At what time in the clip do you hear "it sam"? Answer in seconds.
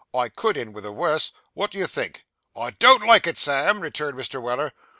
3.27-3.81